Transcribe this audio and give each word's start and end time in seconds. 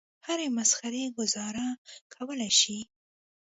هرې 0.25 0.47
مسخرې 0.57 1.03
ګوزاره 1.17 1.67
کولای 2.13 2.51
شي. 2.59 2.79